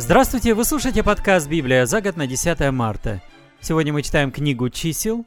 [0.00, 3.20] Здравствуйте, вы слушаете подкаст «Библия» за год на 10 марта.
[3.60, 5.26] Сегодня мы читаем книгу «Чисел»,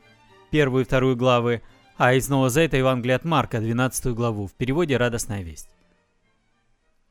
[0.50, 1.62] первую и вторую главы,
[1.98, 5.68] а из Нового Завета Евангелие от Марка, 12 главу, в переводе «Радостная весть».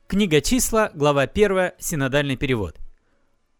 [0.07, 2.77] Книга «Числа», глава 1, синодальный перевод.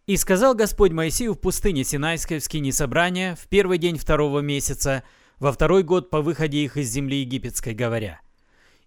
[0.07, 5.03] «И сказал Господь Моисею в пустыне Синайской в скине собрания в первый день второго месяца,
[5.37, 8.19] во второй год по выходе их из земли египетской, говоря–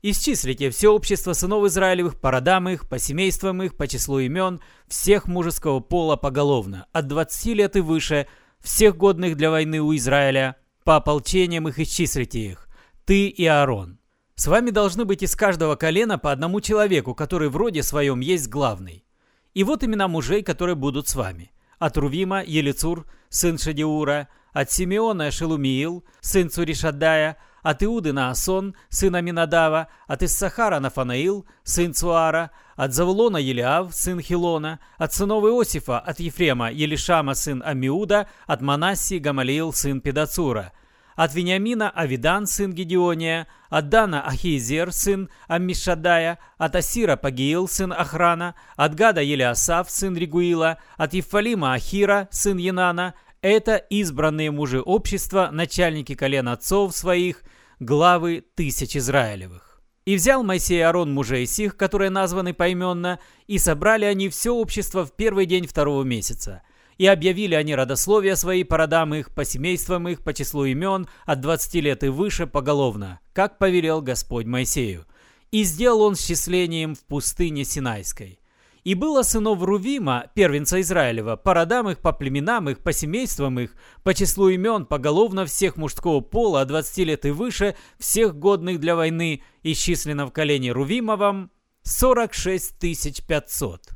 [0.06, 5.26] Исчислите все общество сынов Израилевых по родам их, по семействам их, по числу имен, всех
[5.26, 8.26] мужеского пола поголовно, от 20 лет и выше,
[8.60, 12.68] всех годных для войны у Израиля, по ополчениям их исчислите их,
[13.06, 13.98] ты и Аарон.
[14.34, 18.50] С вами должны быть из каждого колена по одному человеку, который в роде своем есть
[18.50, 19.06] главный.
[19.54, 21.50] И вот имена мужей, которые будут с вами.
[21.78, 29.86] От Рувима Елицур, сын Шадиура, от Симеона Шелумиил, сын Цуришадая, от Иуды Наасон, сын Аминадава,
[30.06, 36.70] от Иссахара Нафанаил, сын Цуара, от Завулона Елиав, сын Хилона, от сынов Иосифа, от Ефрема
[36.70, 40.72] Елишама, сын Амиуда, от Манассии Гамалиил, сын Педацура,
[41.16, 48.54] от Вениамина Авидан, сын Гедеония, от Дана Ахизер, сын Аммишадая, от Асира Пагиил, сын Охрана,
[48.76, 53.14] от Гада Елиасав, сын Ригуила, от Ефалима Ахира, сын Янана,
[53.50, 57.42] это избранные мужи общества, начальники колен отцов своих,
[57.78, 59.82] главы тысяч Израилевых.
[60.06, 65.12] И взял Моисей Аарон мужей сих, которые названы поименно, и собрали они все общество в
[65.12, 66.62] первый день второго месяца.
[66.96, 71.40] И объявили они родословия свои по родам их, по семействам их, по числу имен, от
[71.40, 75.04] двадцати лет и выше поголовно, как повелел Господь Моисею.
[75.50, 78.38] И сделал он счислением в пустыне Синайской.
[78.84, 83.74] И было сынов Рувима, первенца Израилева, по родам их, по племенам их, по семействам их,
[84.02, 88.94] по числу имен, поголовно всех мужского пола от 20 лет и выше, всех годных для
[88.94, 91.50] войны, исчислено в колене Рувимовом
[91.82, 93.88] 46 500.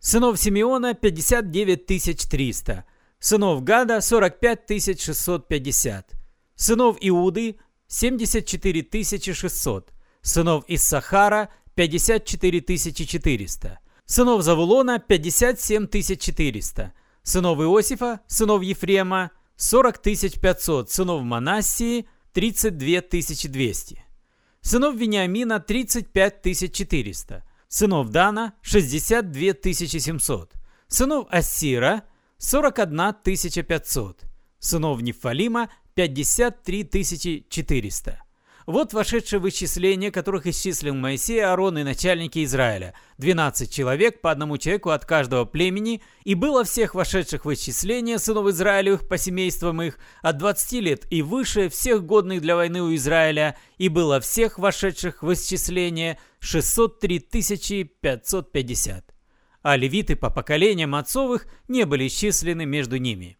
[0.00, 1.86] Сынов Симеона 59
[2.28, 2.84] 300.
[3.20, 6.14] Сынов Гада 45 650.
[6.56, 9.04] Сынов Иуды 74
[9.34, 9.92] 600.
[10.20, 13.78] Сынов Иссахара 54 400
[14.12, 16.92] сынов Завулона 57 400,
[17.22, 23.00] сынов Иосифа, сынов Ефрема 40 500, сынов Манассии 32
[23.48, 24.04] 200,
[24.60, 30.52] сынов Вениамина 35 400, сынов Дана 62 700,
[30.88, 32.02] сынов Ассира
[32.36, 34.24] 41 500,
[34.58, 38.22] сынов Нефалима 53 400.
[38.66, 42.94] Вот вошедшее вычисление, которых исчислил Моисей, Аарон и начальники Израиля.
[43.18, 48.46] 12 человек, по одному человеку от каждого племени, и было всех вошедших в исчисление сынов
[48.46, 53.56] Израилевых по семействам их от 20 лет и выше, всех годных для войны у Израиля,
[53.78, 57.18] и было всех вошедших в исчисление 603
[57.84, 59.14] 550.
[59.62, 63.38] А левиты по поколениям отцовых не были исчислены между ними.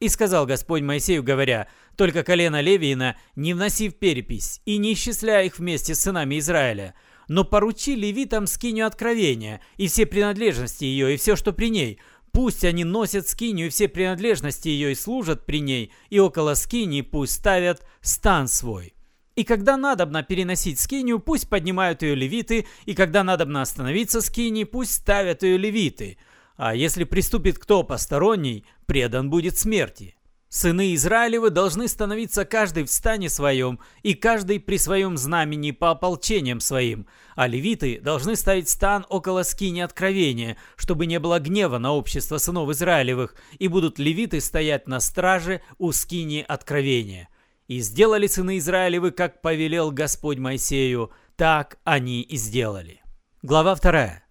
[0.00, 5.46] И сказал Господь Моисею, говоря, «Только колено Левиина не вноси в перепись, и не исчисляй
[5.46, 6.94] их вместе с сынами Израиля,
[7.28, 12.00] но поручи левитам скинию откровения, и все принадлежности ее, и все, что при ней.
[12.32, 17.02] Пусть они носят скинию и все принадлежности ее, и служат при ней, и около скинии
[17.02, 18.94] пусть ставят стан свой».
[19.36, 24.92] И когда надобно переносить скинию, пусть поднимают ее левиты, и когда надобно остановиться скинии, пусть
[24.92, 26.18] ставят ее левиты–
[26.56, 30.16] а если приступит кто посторонний, предан будет смерти.
[30.54, 36.60] Сыны Израилевы должны становиться каждый в стане своем и каждый при своем знамени по ополчениям
[36.60, 42.38] своим, а левиты должны ставить стан около скини откровения, чтобы не было гнева на общество
[42.38, 47.28] сынов Израилевых, и будут левиты стоять на страже у скини откровения.
[47.66, 53.02] И сделали сыны Израилевы, как повелел Господь Моисею, так они и сделали.
[53.42, 54.24] Глава вторая.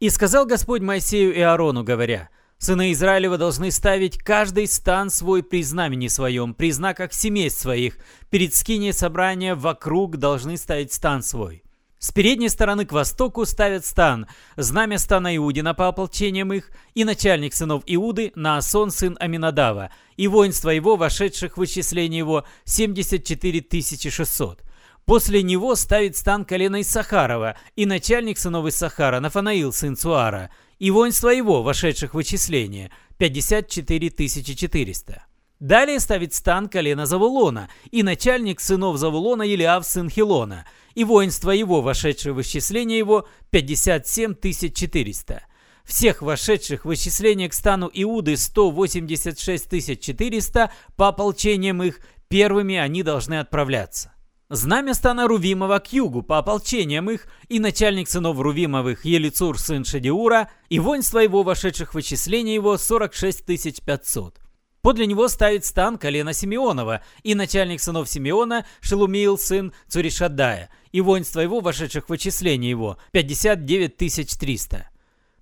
[0.00, 5.62] И сказал Господь Моисею и Аарону, говоря, «Сыны Израилева должны ставить каждый стан свой при
[5.62, 7.98] знамени своем, при знаках семейств своих.
[8.30, 11.62] Перед скинией собрания вокруг должны ставить стан свой».
[12.00, 17.54] С передней стороны к востоку ставят стан, знамя стана Иудина по ополчениям их, и начальник
[17.54, 24.62] сынов Иуды, Наасон, сын Аминадава, и воинство его, вошедших в вычисление его, 74 600.
[25.06, 31.28] После него ставит стан колена Иссахарова и начальник сынов Иссахара Нафанаил, сын Цуара, и воинство
[31.28, 34.10] его, вошедших в вычисление, 54
[34.54, 35.24] 400.
[35.60, 41.80] Далее ставит стан колена Завулона и начальник сынов Завулона Елиав, сын Хилона, и воинство его,
[41.80, 45.42] вошедшее в исчисление его, 57 400.
[45.84, 53.40] Всех вошедших в исчисление к стану Иуды 186 400 по ополчениям их, первыми они должны
[53.40, 54.12] отправляться.
[54.50, 60.48] Знамя стана Рувимова к югу по ополчениям их, и начальник сынов Рувимовых Елицур сын Шадиура,
[60.70, 63.44] и воинство его, вошедших в вычисление его, 46
[63.84, 64.40] 500.
[64.80, 71.40] Подле него ставит стан колена Симеонова, и начальник сынов Симеона Шелумиил сын Цуришадая, и воинство
[71.40, 74.88] его, вошедших в вычисление его, 59 300.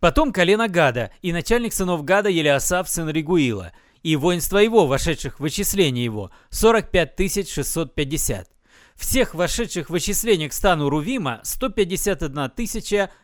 [0.00, 3.70] Потом колено Гада, и начальник сынов Гада Елиасав сын Ригуила,
[4.02, 8.55] и воинство его, вошедших в вычисление его, 45 650.
[8.96, 12.50] Всех вошедших в вычисление к стану Рувима 151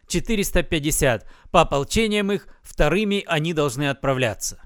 [0.06, 1.26] 450.
[1.50, 4.60] По ополчениям их, вторыми они должны отправляться.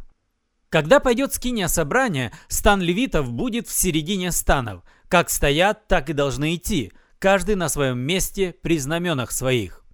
[0.69, 4.83] Когда пойдет скиния собрания, стан левитов будет в середине станов.
[5.09, 9.85] Как стоят, так и должны идти, каждый на своем месте при знаменах своих.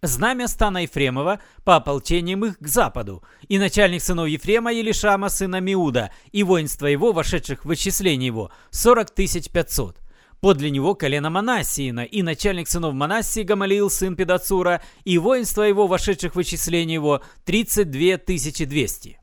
[0.00, 6.10] Знамя стана Ефремова по ополчениям их к западу, и начальник сынов Ефрема Елишама, сына Миуда,
[6.32, 10.01] и воинство его, вошедших в вычисление его, 40 500.
[10.42, 16.32] Подле него колено Манассиина, и начальник сынов Манассии Гамалиил, сын Педацура, и воинство его, вошедших
[16.32, 18.18] в вычисление его, 32
[18.66, 19.20] 200.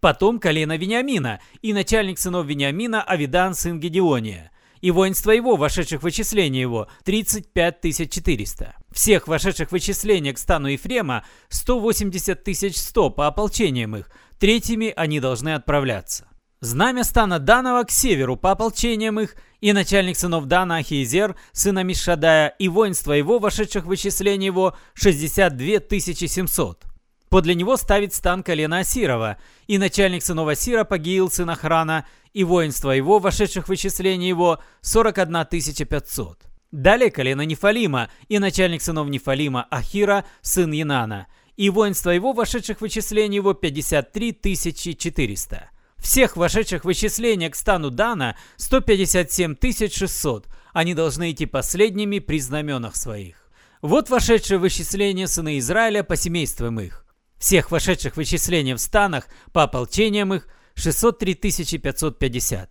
[0.00, 6.02] Потом колено Вениамина, и начальник сынов Вениамина Авидан, сын Гедеония, и воинство его, вошедших в
[6.02, 8.76] вычисление его, 35 400.
[8.92, 15.54] Всех вошедших в вычисление к стану Ефрема 180 100 по ополчениям их, третьими они должны
[15.54, 16.28] отправляться.
[16.60, 22.48] Знамя стана Данова к северу по ополчениям их, и начальник сынов Дана Ахиезер, сына Мишадая,
[22.58, 26.84] и воинство его, вошедших в вычисление его, 62 700.
[27.28, 32.90] Подле него ставит стан колена Асирова, и начальник сынов Асира Пагиил, сын Охрана, и воинство
[32.90, 36.38] его, вошедших в вычисление его, 41 500.
[36.70, 41.26] Далее колено Нефалима, и начальник сынов Нефалима Ахира, сын Янана,
[41.56, 45.70] и воинство его, вошедших в вычисление его, 53 400.
[45.98, 49.56] Всех вошедших в вычисление к стану Дана 157
[49.90, 50.46] 600.
[50.72, 53.36] Они должны идти последними при знаменах своих.
[53.82, 57.04] Вот вошедшие в вычисление сыны Израиля по семействам их.
[57.38, 62.70] Всех вошедших в вычисление в станах по ополчениям их 603 550.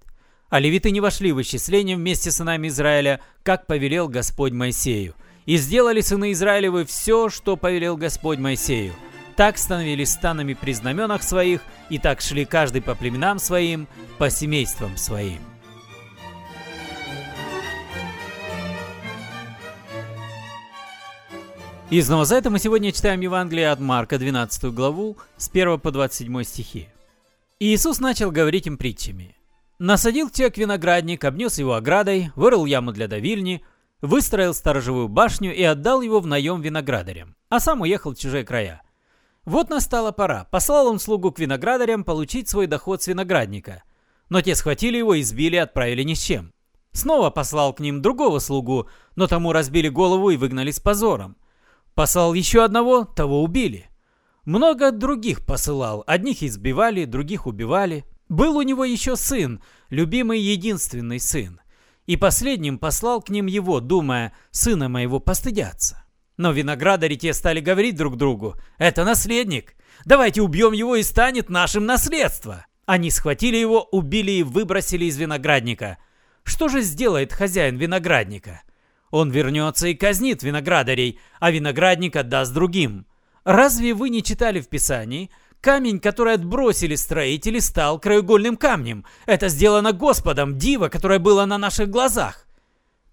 [0.50, 5.16] А левиты не вошли в вычисление вместе с сынами Израиля, как повелел Господь Моисею.
[5.46, 8.94] И сделали сыны Израилевы все, что повелел Господь Моисею–
[9.38, 13.88] так становились станами при знаменах своих, и так шли каждый по племенам своим,
[14.18, 15.40] по семействам своим.
[21.92, 26.90] Из Новозайта мы сегодня читаем Евангелие от Марка, 12 главу, с 1 по 27 стихи.
[27.60, 29.38] И Иисус начал говорить им притчами.
[29.78, 33.64] «Насадил человек виноградник, обнес его оградой, вырыл яму для давильни,
[34.02, 38.82] выстроил сторожевую башню и отдал его в наем виноградарям, а сам уехал в чужие края.
[39.48, 40.44] Вот настала пора.
[40.52, 43.84] Послал он слугу к виноградарям получить свой доход с виноградника.
[44.28, 46.52] Но те схватили его, избили и отправили ни с чем.
[46.92, 51.38] Снова послал к ним другого слугу, но тому разбили голову и выгнали с позором.
[51.94, 53.90] Послал еще одного, того убили.
[54.44, 58.04] Много других посылал, одних избивали, других убивали.
[58.28, 61.62] Был у него еще сын, любимый единственный сын.
[62.06, 66.04] И последним послал к ним его, думая, сына моего постыдятся.
[66.38, 69.76] Но виноградари те стали говорить друг другу, «Это наследник!
[70.06, 75.98] Давайте убьем его и станет нашим наследство!» Они схватили его, убили и выбросили из виноградника.
[76.44, 78.62] Что же сделает хозяин виноградника?
[79.12, 83.06] Он вернется и казнит виноградарей, а виноградник отдаст другим.
[83.44, 85.30] Разве вы не читали в Писании?
[85.60, 89.06] Камень, который отбросили строители, стал краеугольным камнем.
[89.26, 92.48] Это сделано Господом, диво, которое было на наших глазах.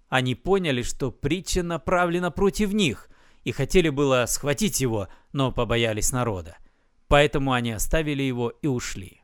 [0.07, 3.09] Они поняли, что притча направлена против них,
[3.45, 6.57] и хотели было схватить его, но побоялись народа.
[7.07, 9.21] Поэтому они оставили его и ушли.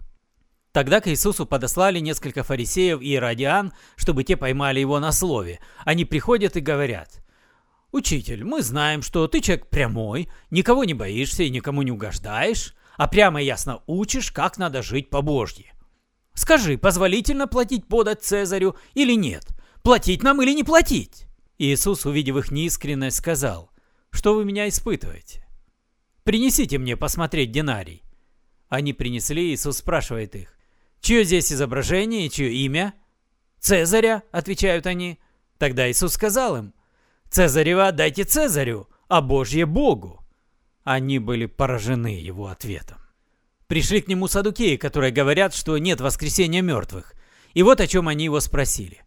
[0.72, 5.60] Тогда к Иисусу подослали несколько фарисеев и иродиан, чтобы те поймали его на слове.
[5.84, 7.22] Они приходят и говорят,
[7.92, 13.08] «Учитель, мы знаем, что ты человек прямой, никого не боишься и никому не угождаешь, а
[13.08, 15.74] прямо и ясно учишь, как надо жить по-божьи.
[16.36, 19.48] Скажи, позволительно платить подать Цезарю или нет?
[19.84, 21.26] Платить нам или не платить?»
[21.58, 23.71] Иисус, увидев их неискренность, сказал,
[24.12, 25.46] что вы меня испытываете?
[26.24, 28.04] Принесите мне посмотреть динарий.
[28.70, 30.58] Они принесли, Иисус спрашивает их.
[31.02, 32.94] Чье здесь изображение и чье имя?
[33.60, 35.20] Цезаря, отвечают они.
[35.58, 36.74] Тогда Иисус сказал им.
[37.30, 40.20] Цезарева дайте Цезарю, а Божье Богу.
[40.84, 42.98] Они были поражены его ответом.
[43.68, 47.14] Пришли к нему садукеи, которые говорят, что нет воскресения мертвых.
[47.54, 49.02] И вот о чем они его спросили.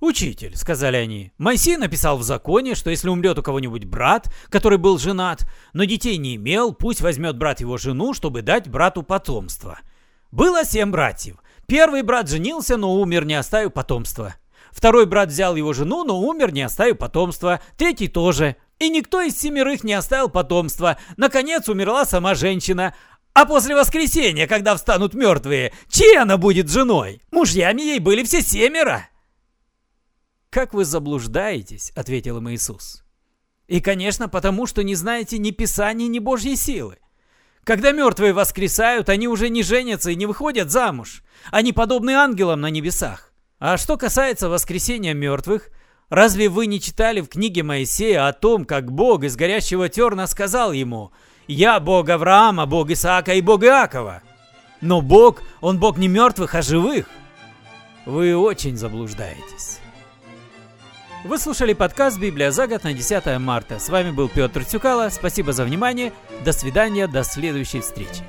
[0.00, 4.98] «Учитель»,— сказали они,— «Моисей написал в законе, что если умрет у кого-нибудь брат, который был
[4.98, 9.78] женат, но детей не имел, пусть возьмет брат его жену, чтобы дать брату потомство.
[10.30, 11.36] Было семь братьев.
[11.66, 14.34] Первый брат женился, но умер, не оставив потомства.
[14.70, 17.60] Второй брат взял его жену, но умер, не оставив потомства.
[17.78, 18.56] Третий тоже.
[18.78, 20.98] И никто из семерых не оставил потомства.
[21.16, 22.94] Наконец умерла сама женщина.
[23.32, 27.22] А после воскресения, когда встанут мертвые, чьей она будет женой?
[27.30, 29.08] Мужьями ей были все семеро.
[30.56, 33.04] «Как вы заблуждаетесь»,— ответил им Иисус.
[33.68, 36.96] «И, конечно, потому что не знаете ни Писания, ни Божьей силы.
[37.62, 41.22] Когда мертвые воскресают, они уже не женятся и не выходят замуж.
[41.50, 43.34] Они подобны ангелам на небесах.
[43.58, 45.68] А что касается воскресения мертвых,
[46.08, 50.72] разве вы не читали в книге Моисея о том, как Бог из горящего терна сказал
[50.72, 51.12] ему
[51.46, 54.22] «Я Бог Авраама, Бог Исаака и Бог Иакова»?
[54.80, 57.10] Но Бог, Он Бог не мертвых, а живых.
[58.06, 59.80] Вы очень заблуждаетесь.
[61.26, 63.80] Вы слушали подкаст «Библия за год» на 10 марта.
[63.80, 65.08] С вами был Петр Цюкало.
[65.08, 66.12] Спасибо за внимание.
[66.44, 68.22] До свидания, до следующей встречи.